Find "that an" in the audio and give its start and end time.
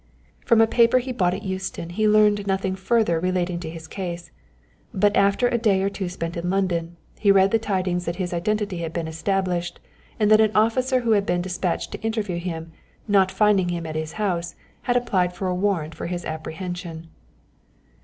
10.31-10.49